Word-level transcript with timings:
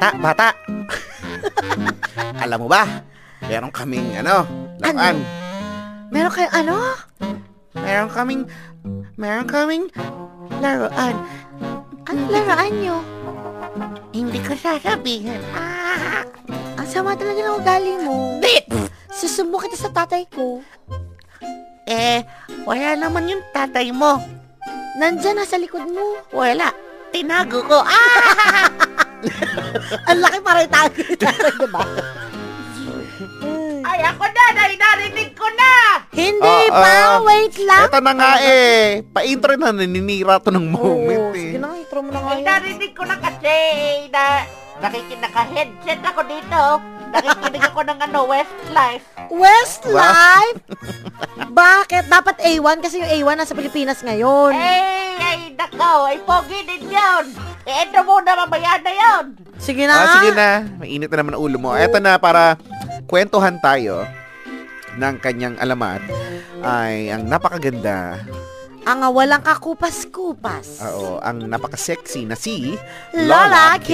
Bata, 0.00 0.16
bata. 0.16 0.48
Alam 2.40 2.64
mo 2.64 2.68
ba, 2.72 2.88
meron 3.44 3.68
kaming 3.68 4.16
ano, 4.16 4.48
laruan. 4.80 5.20
Meron 6.08 6.32
kayong 6.32 6.56
ano? 6.56 6.76
Meron 7.76 8.08
kaming, 8.08 8.42
meron 9.20 9.44
kaming 9.44 9.92
laruan. 10.64 11.20
Ano 12.08 12.20
laruan 12.32 12.72
nyo? 12.80 12.96
Hindi 14.16 14.40
ko 14.40 14.56
sasabihin. 14.56 15.36
Ah, 15.52 16.24
ang 16.80 16.88
sama 16.88 17.12
talaga 17.12 17.44
ng 17.44 17.60
ugali 17.60 18.00
mo. 18.00 18.40
Susumbo 19.12 19.60
kita 19.60 19.76
sa 19.76 19.92
tatay 19.92 20.24
ko. 20.32 20.64
Eh, 21.84 22.24
wala 22.64 22.96
naman 22.96 23.28
yung 23.28 23.44
tatay 23.52 23.92
mo. 23.92 24.16
Nandyan, 24.96 25.44
nasa 25.44 25.60
likod 25.60 25.84
mo. 25.92 26.24
Wala. 26.32 26.72
Tinago 27.12 27.60
ko. 27.68 27.84
Ah! 27.84 28.88
Ang 30.06 30.18
laki 30.18 30.38
para 30.40 30.60
itago 30.62 30.98
ni 30.98 31.14
tatay, 31.14 31.52
diba? 31.60 31.82
Ay, 33.82 34.00
ako 34.02 34.24
na! 34.24 34.44
Narinig 34.80 35.30
ko 35.32 35.46
na! 35.50 35.70
Hindi 36.10 36.56
Ah, 36.66 36.72
pa, 36.72 36.90
ah, 36.90 37.16
wait 37.22 37.54
lang. 37.60 37.86
Ito 37.86 37.98
na 38.00 38.12
nga 38.12 38.32
eh. 38.40 39.04
Pa-intro 39.06 39.54
na, 39.54 39.70
naninira 39.70 40.36
to 40.36 40.50
ng 40.50 40.66
moment 40.66 41.24
Oo, 41.26 41.32
eh. 41.32 41.52
Sige 41.52 41.58
na, 41.58 41.74
intro 41.74 42.00
mo 42.00 42.10
na 42.10 42.18
nga 42.18 42.32
Ay, 42.32 42.38
yun. 42.38 42.46
narinig 42.46 42.92
ko 42.92 43.02
na 43.04 43.16
kasi 43.16 43.54
na 44.08 44.24
nakikinaka-headset 44.80 46.00
ako 46.02 46.20
dito. 46.24 46.60
Nakikinig 47.10 47.62
ako 47.64 47.80
ng 47.82 47.98
ano, 48.00 48.18
Westlife. 48.24 49.04
Westlife? 49.28 50.58
Bakit? 51.50 52.04
Dapat 52.06 52.36
A1 52.40 52.76
kasi 52.78 52.98
yung 52.98 53.10
A1 53.10 53.36
nasa 53.36 53.52
Pilipinas 53.52 54.00
ngayon. 54.00 54.54
Eh, 54.54 55.18
ay, 55.18 55.38
nako, 55.52 56.06
ay 56.06 56.18
pogi 56.20 56.60
din 56.64 56.88
yun. 56.88 57.24
Eh, 57.62 57.84
ito 57.84 57.98
muna, 58.00 58.34
mamaya 58.36 58.78
na 58.78 58.92
yun. 58.92 59.24
Sige 59.58 59.84
na. 59.84 59.94
Ah, 59.94 60.08
sige 60.16 60.30
na. 60.32 60.50
Mainit 60.76 61.06
na 61.06 61.18
naman 61.18 61.34
ang 61.34 61.42
ulo 61.42 61.56
mo. 61.56 61.70
Ito 61.72 61.98
na 61.98 62.16
para 62.16 62.56
kwentuhan 63.04 63.58
tayo 63.58 64.06
ng 64.92 65.14
kanyang 65.18 65.58
alamat 65.58 66.02
ay 66.60 67.08
ang 67.08 67.24
napakaganda, 67.24 68.18
Ang 68.82 69.04
walang 69.12 69.44
kakupas-kupas. 69.44 70.80
oo, 70.88 71.20
ang 71.20 71.44
napaka-sexy 71.44 72.24
na 72.24 72.32
si 72.32 72.74
Lola 73.12 73.76
K. 73.76 73.92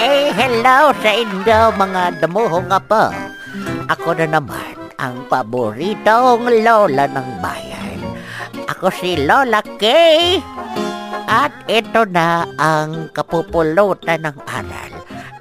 Eh, 0.00 0.32
hello 0.32 0.96
sa 1.04 1.12
inyo 1.12 1.76
mga 1.76 2.24
damuhong 2.24 2.72
apo. 2.72 3.12
Ako 3.92 4.16
na 4.16 4.40
naman 4.40 4.72
ang 4.96 5.28
paboritong 5.28 6.64
lola 6.64 7.04
ng 7.04 7.28
bayan. 7.44 8.00
Ako 8.64 8.88
si 8.88 9.20
Lola 9.28 9.60
Kay. 9.60 10.40
At 11.28 11.52
ito 11.68 12.08
na 12.08 12.48
ang 12.56 13.12
kapupulutan 13.12 14.24
ng 14.24 14.40
aral 14.48 14.92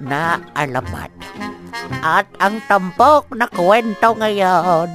na 0.03 0.43
alamat. 0.59 1.07
At 2.03 2.27
ang 2.43 2.59
tampok 2.67 3.31
na 3.39 3.47
kwento 3.47 4.11
ngayon 4.11 4.91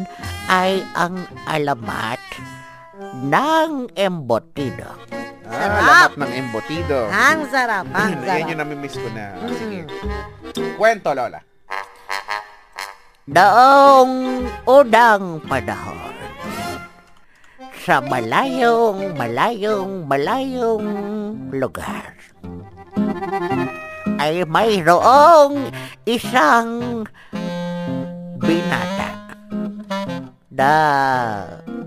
ay 0.52 0.84
ang 0.92 1.24
alamat 1.48 2.20
ng 3.16 3.96
embotido. 3.96 5.23
Ah, 5.48 5.64
alamat 5.64 6.12
ng 6.16 6.32
embotido. 6.34 7.08
Ang 7.08 7.40
sarap, 7.48 7.84
ang 7.92 8.12
sarap. 8.24 8.48
yung 8.48 8.60
namimiss 8.60 8.96
ko 8.96 9.08
na. 9.12 9.34
Ah, 9.34 9.50
Sige. 9.50 9.80
Kwento, 10.74 11.10
Lola. 11.12 11.40
Noong 13.24 14.12
unang 14.68 15.40
panahon, 15.48 16.12
sa 17.80 18.04
malayong, 18.04 19.16
malayong, 19.16 20.04
malayong 20.04 20.84
lugar, 21.48 22.12
ay 24.20 24.44
mayroong 24.44 25.72
isang 26.04 27.04
binata 28.36 29.08
na 30.52 30.72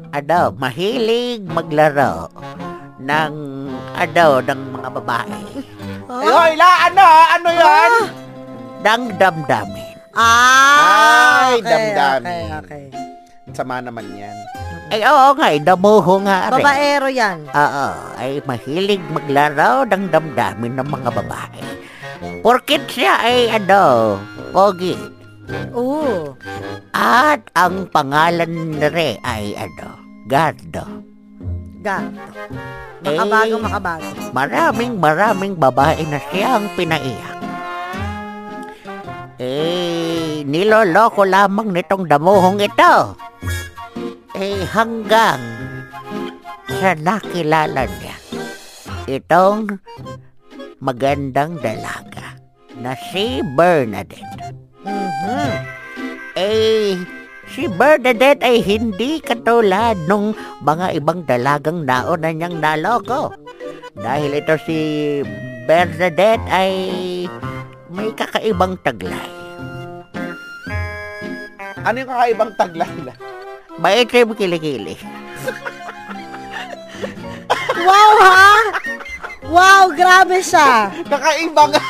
ano, 0.09 0.49
mahilig 0.57 1.45
maglaro 1.45 2.33
ng 2.97 3.33
ano, 3.93 4.25
ng 4.41 4.61
mga 4.73 4.89
babae. 5.01 5.41
Ah, 6.07 6.49
la, 6.55 6.69
ano? 6.87 7.03
Ano 7.35 7.47
yan? 7.51 7.93
ng 8.81 9.03
damdamin. 9.17 9.95
Ah, 10.17 11.53
Ay, 11.53 11.61
okay, 11.61 11.69
damdamin. 11.69 12.25
Okay, 12.25 12.43
okay. 12.57 12.85
Sama 13.53 13.81
naman 13.81 14.05
yan. 14.17 14.37
Ay, 14.87 15.03
oo 15.03 15.35
nga, 15.35 15.47
eh, 15.51 15.59
damuho 15.59 16.13
nga 16.23 16.47
rin. 16.53 16.63
Babaero 16.63 17.07
yan. 17.11 17.43
Oo, 17.51 17.87
ay 18.17 18.39
mahilig 18.47 19.03
maglaro 19.11 19.83
ng 19.83 20.03
damdamin 20.09 20.73
ng 20.79 20.87
mga 20.87 21.09
babae. 21.11 21.61
Porkit 22.41 22.87
siya 22.89 23.19
ay 23.21 23.51
ano, 23.51 24.15
pogi. 24.55 24.95
Oo. 25.75 26.33
At 26.95 27.45
ang 27.53 27.87
pangalan 27.91 28.79
nire 28.79 29.21
ay 29.21 29.53
ano, 29.53 30.01
Gardo. 30.27 31.06
Gato. 31.87 32.11
Makabago, 33.07 33.55
Eh, 33.55 33.63
makabago. 33.63 34.07
Maraming 34.35 34.93
maraming 34.99 35.53
babae 35.55 36.03
na 36.11 36.19
siyang 36.27 36.67
pinaiyak. 36.75 37.39
Eh, 39.39 40.43
niloloko 40.43 41.23
lamang 41.23 41.71
nitong 41.71 42.09
damuhong 42.09 42.59
ito. 42.59 43.15
Eh, 44.35 44.67
hanggang 44.75 45.39
sa 46.67 46.91
nakilala 46.99 47.87
niya 47.87 48.17
itong 49.07 49.79
magandang 50.83 51.55
dalaga 51.63 52.35
na 52.75 52.91
si 53.09 53.39
Bernadette. 53.55 54.51
Mhm. 54.83 55.49
Eh, 56.37 57.16
si 57.57 57.65
Bernadette 57.65 58.45
ay 58.45 58.61
hindi 58.61 59.17
katulad 59.17 59.97
nung 60.05 60.37
mga 60.61 60.93
ibang 60.93 61.25
dalagang 61.25 61.89
nauna 61.89 62.29
niyang 62.29 62.61
naloko. 62.61 63.33
Dahil 63.97 64.37
ito 64.37 64.53
si 64.61 64.77
Bernadette 65.65 66.45
ay 66.53 66.71
may 67.89 68.13
kakaibang 68.13 68.77
taglay. 68.85 69.33
Ano 71.81 71.97
yung 71.97 72.11
kakaibang 72.13 72.53
taglay 72.53 72.93
la? 73.01 73.13
Maitim 73.81 74.37
kilikili. 74.37 74.93
Wow, 77.77 78.13
ha? 78.19 78.51
Wow, 79.47 79.95
grabe 79.95 80.43
siya. 80.43 80.91
Kakaiba 81.07 81.71
nga. 81.71 81.81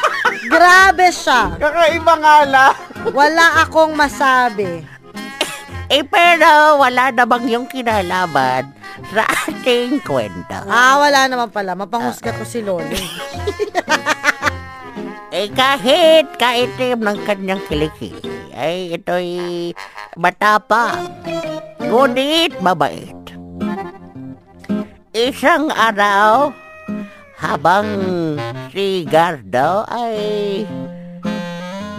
Grabe 0.46 1.10
siya. 1.10 1.58
Kakaiba 1.58 2.14
nga 2.22 2.36
la. 2.46 2.66
Wala 3.10 3.66
akong 3.66 3.98
masabi. 3.98 4.86
Eh 5.88 6.04
pero 6.04 6.84
wala 6.84 7.16
namang 7.16 7.48
yung 7.48 7.64
kinalaman 7.64 8.76
sa 9.16 9.24
ating 9.48 10.04
kwento. 10.04 10.60
Ah, 10.68 11.00
wala 11.00 11.32
naman 11.32 11.48
pala. 11.48 11.80
Mapanghusga 11.80 12.36
ko 12.36 12.44
si 12.44 12.60
Lolo. 12.60 12.84
Eh 15.28 15.52
kahit 15.52 16.40
kaitim 16.40 17.04
ng 17.04 17.20
kanyang 17.28 17.60
kilikili, 17.68 18.32
ay 18.56 18.96
ito'y 18.96 19.70
matapang, 20.16 21.14
ngunit 21.84 22.58
mabait. 22.64 23.14
Isang 25.12 25.68
araw, 25.70 26.56
habang 27.38 27.86
si 28.74 29.06
Gardo 29.06 29.86
ay 29.92 30.64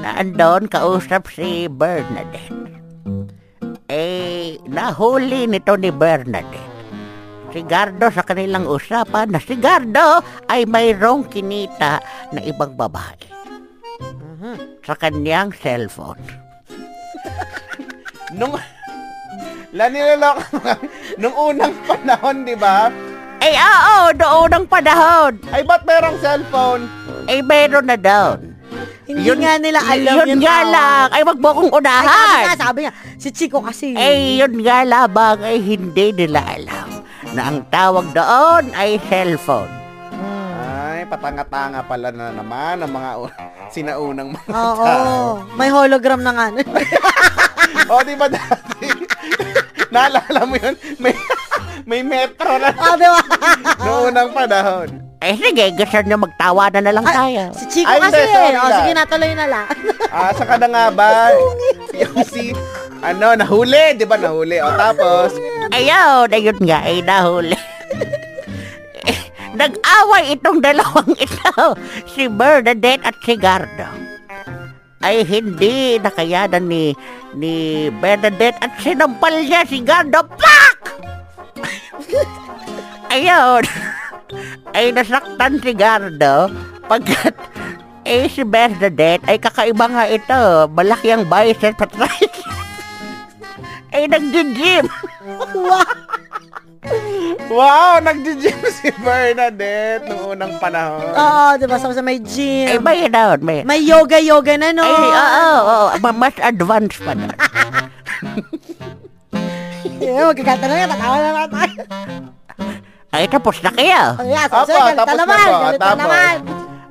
naandon 0.02 0.67
kausap 0.67 1.31
si 1.31 1.70
Bernadette. 1.70 2.68
Eh, 3.88 4.61
nahuli 4.69 5.49
nito 5.49 5.73
ni 5.81 5.88
Bernadette. 5.88 6.61
Si 7.49 7.64
Gardo 7.64 8.12
sa 8.12 8.20
kanilang 8.20 8.69
usapan 8.69 9.32
na 9.32 9.40
si 9.40 9.56
Gardo 9.56 10.20
ay 10.44 10.69
mayroong 10.69 11.25
kinita 11.32 11.96
na 12.37 12.40
ibang 12.44 12.76
babae 12.76 13.25
sa 14.85 14.93
kanyang 14.93 15.56
cellphone. 15.56 16.20
Nung... 18.37 18.61
La, 19.73 19.88
niloloko. 19.88 20.44
Nung 21.20 21.37
unang 21.37 21.73
panahon, 21.88 22.44
di 22.44 22.56
ba? 22.56 22.93
Ay, 23.41 23.56
oo, 23.56 24.12
doon 24.17 24.52
ang 24.52 24.67
panahon. 24.69 25.32
Ay, 25.49 25.64
ba't 25.64 25.84
merong 25.88 26.20
cellphone? 26.20 26.84
Ay, 27.25 27.41
meron 27.41 27.88
na 27.88 27.96
doon. 27.96 28.48
Hindi 29.08 29.25
nga 29.34 29.55
nila 29.56 29.81
alam 29.81 30.14
yun 30.14 30.28
yung 30.28 30.43
nga 30.43 30.56
tawag. 30.60 30.69
lang. 30.70 31.06
Ay, 31.10 31.22
wag 31.25 31.38
mo 31.38 31.49
kong 31.50 31.64
Ay, 31.64 31.72
sabi 31.72 31.81
unahan. 31.81 32.44
nga, 32.44 32.56
sabi 32.60 32.78
niya. 32.78 32.93
Si 33.16 33.28
Chico 33.32 33.58
kasi. 33.58 33.87
Ay, 33.96 34.37
yun 34.37 34.55
nga 34.60 34.84
labang 34.84 35.40
ay 35.40 35.56
hindi 35.58 36.06
nila 36.12 36.44
alam 36.44 36.88
na 37.31 37.43
ang 37.46 37.64
tawag 37.69 38.12
doon 38.12 38.69
ay 38.72 39.00
cellphone. 39.02 39.72
Mm. 40.12 40.52
Ay, 40.60 41.00
patanga-tanga 41.05 41.81
pala 41.82 42.08
na 42.08 42.28
naman 42.31 42.78
ang 42.78 42.93
mga 42.93 43.10
sinaunang 43.75 44.28
mga 44.31 44.50
Oo. 44.50 44.84
tao. 44.84 45.12
May 45.56 45.69
hologram 45.69 46.20
na 46.20 46.32
nga. 46.32 46.46
O, 47.88 48.00
di 48.00 48.12
ba 48.12 48.28
dati? 48.28 48.88
Naalala 49.93 50.44
mo 50.44 50.56
yun? 50.56 50.76
May, 51.00 51.16
may 51.84 52.00
metro 52.00 52.60
na 52.60 52.69
ah, 52.70 52.96
di 52.96 53.05
ba? 53.05 53.20
noong 53.78 54.05
unang 54.08 54.31
panahon. 54.32 54.88
Eh 55.19 55.35
sige, 55.35 55.75
gusto 55.75 55.99
nyo 55.99 56.17
magtawanan 56.23 56.82
na 56.87 56.93
lang 56.94 57.03
Ay, 57.03 57.15
tayo. 57.15 57.43
Si 57.50 57.65
Chico 57.69 57.91
Ay, 57.91 57.99
kasi. 57.99 58.23
hindi, 58.23 58.31
sorry 58.31 58.55
O, 58.55 58.62
lang. 58.62 58.79
sige, 58.79 58.93
natuloy 58.94 59.32
na 59.35 59.47
lang. 59.47 59.67
Ah, 60.09 60.32
saka 60.32 60.56
na 60.56 60.67
nga 60.73 60.85
ba? 60.88 61.37
yung 61.93 62.17
si, 62.25 62.56
ano, 63.05 63.37
nahuli, 63.37 63.93
di 63.93 64.09
ba 64.09 64.17
nahuli? 64.17 64.56
O 64.56 64.73
tapos, 64.73 65.37
Ayaw, 65.69 66.25
na 66.25 66.38
yun 66.41 66.56
nga 66.65 66.81
ay 66.81 67.05
nahuli. 67.05 67.59
Eh, 69.05 69.20
Nag-away 69.61 70.32
itong 70.32 70.65
dalawang 70.65 71.12
ito, 71.12 71.76
si 72.09 72.25
Bernadette 72.25 73.05
at 73.05 73.20
si 73.20 73.37
Gardo. 73.37 73.85
Ay 74.99 75.23
hindi 75.23 75.94
nakayanan 76.00 76.67
ni 76.67 76.91
ni 77.31 77.55
Bernadette 77.93 78.59
at 78.59 78.75
sinampal 78.81 79.31
niya 79.44 79.62
si 79.62 79.79
Gardo. 79.79 80.25
Pak! 80.25 80.75
Ayun. 83.15 83.62
Ay 84.76 84.93
nasaktan 84.93 85.59
si 85.61 85.73
Gardo 85.75 86.53
pagkat 86.87 87.35
eh 88.09 88.25
si 88.31 88.43
Bernadette 88.44 89.25
ay 89.29 89.37
kakaiba 89.37 89.87
nga 89.88 90.05
ito. 90.09 90.43
Malaki 90.73 91.12
ang 91.12 91.25
bicep 91.29 91.76
at 91.76 91.91
tricep. 91.93 92.32
ay 93.94 94.09
nag-gym. 94.09 94.87
wow, 97.53 98.00
nag-gym 98.00 98.61
si 98.70 98.88
Bernadette 99.03 100.09
noong 100.09 100.37
unang 100.37 100.55
panahon. 100.56 101.05
Oo, 101.12 101.47
di 101.61 101.65
ba? 101.69 101.76
Sa 101.76 101.93
sa 101.93 102.05
may 102.05 102.20
Ay, 102.20 102.25
gym. 102.25 102.81
may 102.81 103.09
doon, 103.09 103.38
may. 103.44 103.61
May 103.65 103.81
yoga-yoga 103.85 104.56
na, 104.56 104.73
no? 104.73 104.85
Ay, 104.85 104.94
oo, 104.94 105.12
oo, 105.12 105.59
oo, 105.93 106.12
mas 106.17 106.37
advanced 106.41 107.00
pa 107.03 107.12
doon. 107.12 107.35
Eh, 109.99 110.25
magkakanta 110.25 110.67
na 110.67 110.75
yan. 110.79 110.88
Tatawa 110.94 111.17
na 111.20 111.31
lang 111.35 111.50
tayo. 111.53 111.81
Ay, 113.08 113.25
tapos 113.26 113.56
na 113.60 113.72
kayo. 113.72 114.02
Ay, 114.16 114.31
yes, 114.31 114.49
sige, 114.62 114.76
galit 114.76 114.96
tapos 114.96 115.08
na 115.08 115.16
na 115.16 115.22
naman. 115.25 115.38
po, 115.40 115.52
Galit 115.55 115.72
na 115.72 115.81
tapos. 115.82 115.99
naman. 115.99 116.34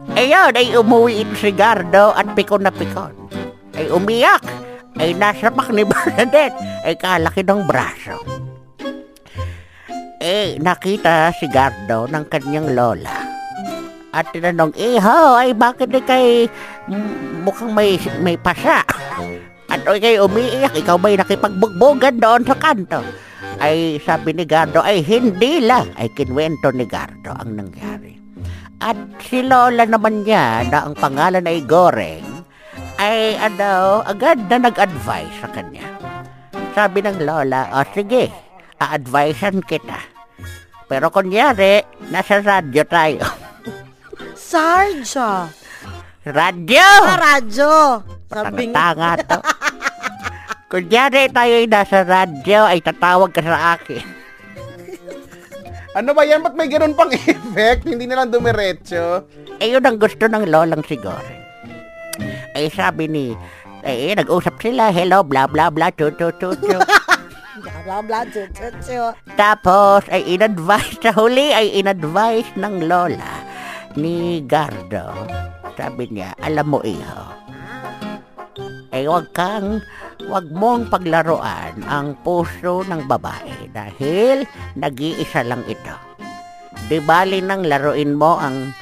Ayun, 0.09 0.51
ay 0.51 0.67
umuwi 0.73 1.13
ito 1.21 1.35
si 1.35 1.51
Gardo 1.51 2.05
at 2.11 2.27
pikon 2.33 2.63
na 2.63 2.71
pikon. 2.71 3.13
Ay 3.71 3.85
umiyak. 3.87 4.41
Ay 4.97 5.13
nasapak 5.13 5.69
ni 5.69 5.85
Bernadette. 5.87 6.57
Ay 6.81 6.95
kalaki 6.95 7.41
ng 7.41 7.61
braso. 7.63 8.17
Eh, 10.17 10.57
nakita 10.57 11.29
si 11.31 11.45
Gardo 11.45 12.09
ng 12.09 12.25
kanyang 12.25 12.73
lola. 12.73 13.13
At 14.09 14.33
tinanong, 14.33 14.73
Iho, 14.73 15.37
ay 15.37 15.53
bakit 15.53 15.93
di 15.93 16.01
kay 16.01 16.49
m- 16.89 17.45
mukhang 17.45 17.69
may, 17.69 17.93
may 18.17 18.33
pasa? 18.33 18.81
At 19.69 19.85
ay 19.85 20.01
kayo 20.01 20.25
umiiyak, 20.25 20.73
ikaw 20.73 20.97
ba'y 20.97 21.13
nakipagbugbogan 21.15 22.17
doon 22.17 22.41
sa 22.41 22.57
kanto? 22.57 23.05
Ay 23.57 23.97
sabi 24.01 24.33
ni 24.33 24.45
Gardo, 24.45 24.81
ay 24.81 25.01
hindi 25.01 25.61
lang. 25.63 25.89
Ay 25.97 26.13
kinwento 26.13 26.69
ni 26.73 26.85
Gardo 26.85 27.33
ang 27.33 27.57
nangyari. 27.57 28.17
At 28.77 28.97
si 29.25 29.41
Lola 29.41 29.89
naman 29.89 30.21
niya 30.21 30.69
na 30.69 30.85
ang 30.85 30.93
pangalan 30.93 31.45
ay 31.49 31.65
Goreng 31.65 32.37
ay 32.97 33.37
ano, 33.37 34.01
agad 34.05 34.41
na 34.49 34.69
nag-advise 34.69 35.33
sa 35.37 35.49
kanya. 35.53 35.85
Sabi 36.73 37.01
ng 37.05 37.25
Lola, 37.25 37.69
o 37.73 37.85
sige, 37.93 38.29
a-advisean 38.81 39.61
kita. 39.65 39.97
Pero 40.89 41.09
kunyari, 41.13 41.81
nasa 42.09 42.41
radyo 42.41 42.83
tayo. 42.85 43.25
Sarja. 44.33 45.49
radyo! 46.25 46.89
Ah, 47.05 47.17
radyo. 47.17 47.73
Sabi 48.27 48.63
nga. 48.71 49.15
To. 49.25 49.37
Kunyari 50.67 51.31
tayo 51.31 51.53
ay 51.63 51.67
nasa 51.67 52.03
radyo, 52.03 52.67
ay 52.67 52.79
tatawag 52.83 53.31
ka 53.31 53.41
sa 53.43 53.75
akin. 53.75 54.03
Ano 55.97 56.13
ba 56.13 56.21
yan? 56.21 56.45
Ba't 56.45 56.53
may 56.53 56.69
ganun 56.69 56.93
pang 56.93 57.09
effect? 57.17 57.89
Hindi 57.89 58.05
na 58.05 58.21
lang 58.21 58.29
dumiretso. 58.29 59.25
Eh, 59.57 59.73
yun 59.73 59.81
ang 59.81 59.97
gusto 59.97 60.29
ng 60.29 60.45
lolang 60.45 60.85
siguro. 60.85 61.17
Eh, 62.53 62.69
sabi 62.69 63.09
ni, 63.09 63.33
eh, 63.81 64.13
nag-usap 64.13 64.61
sila, 64.61 64.93
hello, 64.93 65.25
bla 65.25 65.49
bla 65.49 65.73
bla, 65.73 65.89
chu 65.89 66.13
chu 66.13 66.29
chu 66.37 66.53
chu. 66.53 66.77
Blah, 67.87 68.03
blah. 68.03 68.27
Chu, 68.29 68.45
chu, 68.53 68.67
chu. 68.83 69.01
Tapos, 69.33 70.05
ay 70.13 70.21
in-advise, 70.37 70.99
sa 71.01 71.09
huli 71.15 71.55
ay 71.55 71.71
in-advise 71.81 72.51
ng 72.59 72.85
lola 72.85 73.31
ni 73.97 74.45
Gardo. 74.45 75.09
Sabi 75.73 76.05
niya, 76.11 76.37
alam 76.43 76.67
mo 76.67 76.83
iho, 76.85 77.23
ay 78.93 79.09
wag 79.09 79.31
kang, 79.33 79.81
wag 80.25 80.49
mong 80.49 80.89
paglaruan 80.89 81.77
ang 81.85 82.17
puso 82.25 82.81
ng 82.81 83.05
babae 83.05 83.69
dahil 83.69 84.49
nag-iisa 84.73 85.45
lang 85.45 85.61
ito. 85.69 85.93
Di 86.89 86.97
bali 86.97 87.39
nang 87.39 87.61
laruin 87.61 88.17
mo 88.17 88.37
ang 88.37 88.73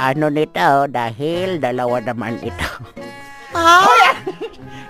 ano 0.00 0.26
nito 0.32 0.88
dahil 0.88 1.60
dalawa 1.60 2.00
naman 2.00 2.40
ito. 2.40 2.70
Ah, 3.50 4.14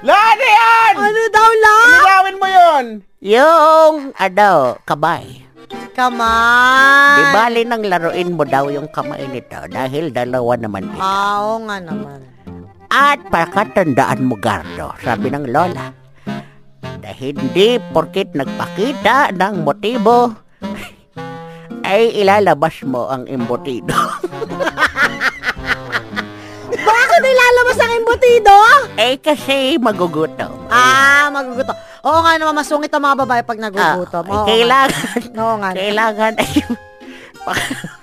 Lani 0.05 0.49
yan! 0.53 0.95
ano 1.01 1.21
daw 1.33 1.51
lang? 1.65 1.89
Linawin 1.97 2.37
mo 2.37 2.47
yun! 2.47 2.85
Yung, 3.25 3.95
ano, 4.13 4.77
kabay. 4.85 5.49
Kamay. 5.97 7.17
Di 7.17 7.23
bali 7.33 7.61
nang 7.65 7.85
laruin 7.85 8.33
mo 8.33 8.45
daw 8.45 8.69
yung 8.69 8.89
kamay 8.89 9.25
nito 9.29 9.61
dahil 9.69 10.09
dalawa 10.09 10.57
naman 10.57 10.89
ito. 10.89 11.01
Ah, 11.01 11.41
Oo 11.41 11.65
nga 11.69 11.77
naman. 11.81 12.30
At 12.91 13.23
pakatandaan 13.25 14.27
mo, 14.27 14.35
Gardo, 14.35 14.91
sabi 14.99 15.31
ng 15.31 15.47
lola, 15.47 15.95
na 17.01 17.11
hindi 17.13 17.79
porkit 17.89 18.35
nagpakita 18.35 19.31
ng 19.33 19.63
motibo, 19.63 20.35
ay 21.87 22.11
ilalabas 22.17 22.83
mo 22.83 23.07
ang 23.07 23.25
embutido. 23.25 23.95
Bakit 26.71 27.23
ilalabas 27.23 27.79
ang 27.79 27.93
embutido? 27.95 28.57
eh 28.97 29.17
kasi 29.17 29.79
magugutom. 29.79 30.67
Ah, 30.69 31.31
magugutom. 31.31 31.73
Oo 32.03 32.21
nga 32.21 32.37
naman, 32.37 32.55
masungit 32.55 32.91
ang 32.91 33.03
mga 33.03 33.19
babae 33.19 33.43
pag 33.43 33.59
nagugutom. 33.61 34.25
Ah, 34.25 34.33
Oo 34.33 34.39
nga. 34.41 34.49
kailangan, 34.49 35.23
Oo 35.33 35.55
nga. 35.57 35.71
kailangan 35.73 36.33
ay 36.37 36.51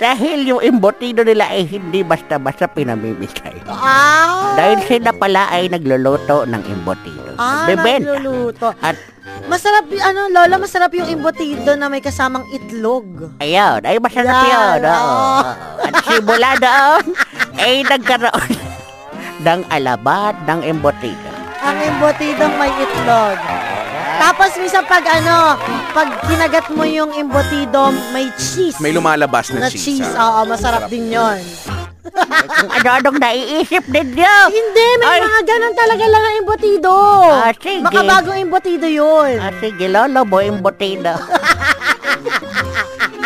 dahil 0.00 0.48
yung 0.48 0.60
embutido 0.60 1.20
nila 1.20 1.46
ay 1.46 1.68
hindi 1.68 2.00
basta-basta 2.00 2.64
pinamimigay. 2.66 3.60
Ah. 3.68 4.56
Dahil 4.56 4.80
sila 4.82 5.12
pala 5.12 5.52
ay 5.52 5.68
nagluluto 5.68 6.48
ng 6.48 6.62
embutido. 6.66 7.36
Ah, 7.36 7.68
Bebenta. 7.68 8.16
nagluluto. 8.16 8.72
At 8.80 8.96
Masarap, 9.46 9.88
y- 9.88 10.00
ano, 10.00 10.28
Lola, 10.28 10.56
masarap 10.56 10.92
yung 10.92 11.06
embutido 11.06 11.72
na 11.74 11.86
may 11.86 12.00
kasamang 12.00 12.44
itlog. 12.50 13.32
Ayun, 13.38 13.80
ay 13.82 13.96
masarap 13.96 14.36
Yan, 14.42 14.48
yun. 14.48 14.80
oo. 14.84 14.96
oo. 15.00 15.40
At 15.80 15.94
simula 16.02 16.50
doon, 16.56 17.04
ay 17.56 17.74
nagkaroon 17.82 18.50
ng 19.46 19.60
alabat 19.68 20.34
ng 20.44 20.60
embutido. 20.62 21.28
Ang 21.60 21.76
embutido 21.78 22.48
may 22.56 22.72
itlog. 22.74 23.38
Tapos 24.20 24.52
minsan 24.54 24.84
pag 24.84 25.00
ano, 25.02 25.56
pag 25.90 26.08
kinagat 26.28 26.68
mo 26.68 26.84
yung 26.84 27.08
embutido, 27.10 27.88
may 28.12 28.28
cheese. 28.36 28.76
May 28.76 28.92
lumalabas 28.92 29.48
na, 29.50 29.64
na 29.64 29.68
cheese. 29.72 29.96
cheese. 29.98 30.12
ah. 30.12 30.44
Oo, 30.44 30.44
masarap 30.44 30.92
din 30.92 31.08
yon. 31.08 31.40
Ano-anong 32.70 33.16
naiisip 33.24 33.88
ninyo. 33.88 34.34
Hindi, 34.50 34.86
may 35.00 35.08
Ay. 35.10 35.20
mga 35.22 35.40
ganun 35.42 35.74
talaga 35.74 36.04
lang 36.04 36.22
ang 36.22 36.36
embutido. 36.38 36.92
Ah, 37.24 37.52
sige. 37.54 37.80
Makabagong 37.80 38.38
embutido 38.38 38.84
yun. 38.84 39.40
Ah, 39.40 39.56
sige, 39.56 39.88
lolo 39.88 40.20
mo, 40.22 40.36
embutido. 40.38 41.16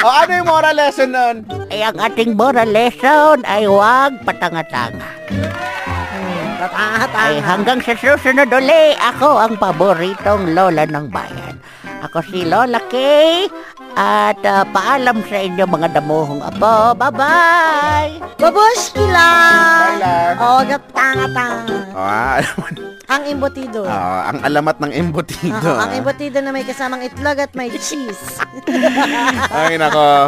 O 0.05 0.13
ano 0.13 0.37
yung 0.37 0.45
moral 0.45 0.77
lesson 0.77 1.17
nun? 1.17 1.37
ay 1.73 1.81
ang 1.81 1.97
ating 1.97 2.37
moral 2.37 2.69
lesson 2.69 3.41
ay 3.49 3.65
huwag 3.65 4.21
patanga-tanga. 4.21 5.09
Ay 7.15 7.43
hanggang 7.43 7.83
sa 7.83 7.99
susunod 7.99 8.47
uli, 8.47 8.95
ako 8.95 9.43
ang 9.43 9.59
paboritong 9.59 10.55
lola 10.55 10.87
ng 10.87 11.11
bayan. 11.11 11.59
Ako 12.05 12.21
si 12.21 12.45
Lola 12.45 12.79
Kay 12.93 13.49
at 13.97 14.37
ah, 14.45 14.63
paalam 14.69 15.25
sa 15.25 15.41
inyo 15.41 15.65
mga 15.65 15.97
damuhong 15.97 16.45
apo. 16.45 16.93
Bye-bye! 16.93 18.21
Babushki 18.37 19.01
lang. 19.09 20.05
Oo, 20.37 20.61
tanga-tanga. 20.93 21.79
Ah, 21.97 22.45
Ang 23.09 23.23
embutido. 23.25 23.89
ah, 23.89 24.29
ang 24.29 24.39
alamat 24.45 24.85
ng 24.85 24.93
embutido. 24.93 25.57
Oo, 25.65 25.81
ang 25.81 25.97
embutido 25.97 26.45
na 26.45 26.53
may 26.53 26.69
kasamang 26.69 27.09
itlog 27.09 27.41
at 27.41 27.57
may 27.57 27.73
cheese. 27.81 28.37
Ay, 29.57 29.81
nako. 29.81 30.05